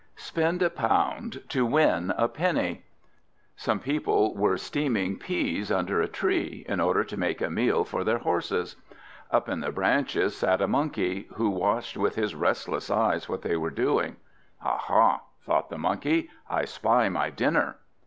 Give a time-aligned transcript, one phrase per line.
[0.15, 2.83] SPEND A POUND TO WIN A PENNY
[3.55, 8.03] Some people were steaming peas under a tree, in order to make a meal for
[8.03, 8.77] their horses.
[9.29, 13.55] Up in the branches sat a Monkey, who watched with his restless eyes what they
[13.55, 14.15] were doing.
[14.63, 16.31] "Aha!" thought the Monkey.
[16.49, 17.77] "I spy my dinner!"